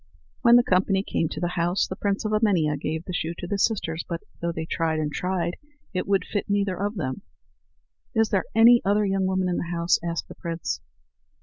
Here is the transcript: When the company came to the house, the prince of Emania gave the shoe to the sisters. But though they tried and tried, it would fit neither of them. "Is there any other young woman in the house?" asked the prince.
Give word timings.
When 0.41 0.55
the 0.55 0.63
company 0.63 1.03
came 1.03 1.29
to 1.29 1.39
the 1.39 1.49
house, 1.49 1.85
the 1.85 1.95
prince 1.95 2.25
of 2.25 2.31
Emania 2.33 2.75
gave 2.75 3.05
the 3.05 3.13
shoe 3.13 3.35
to 3.37 3.45
the 3.45 3.59
sisters. 3.59 4.03
But 4.09 4.21
though 4.41 4.51
they 4.51 4.65
tried 4.65 4.97
and 4.97 5.13
tried, 5.13 5.57
it 5.93 6.07
would 6.07 6.25
fit 6.25 6.49
neither 6.49 6.75
of 6.75 6.95
them. 6.95 7.21
"Is 8.15 8.29
there 8.29 8.45
any 8.55 8.81
other 8.83 9.05
young 9.05 9.27
woman 9.27 9.47
in 9.47 9.57
the 9.57 9.69
house?" 9.71 9.99
asked 10.03 10.27
the 10.27 10.33
prince. 10.33 10.81